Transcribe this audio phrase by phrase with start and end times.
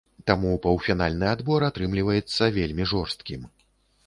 [0.29, 3.41] Таму паўфінальны адбор атрымліваецца вельмі жорсткім.